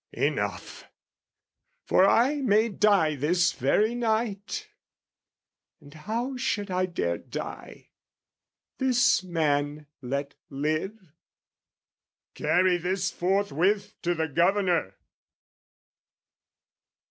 [0.13, 0.85] Enough,
[1.85, 4.67] for I may die this very night
[5.79, 7.91] And how should I dare die,
[8.79, 11.13] this man let live?
[12.33, 14.95] Carry this forthwith to the Governor!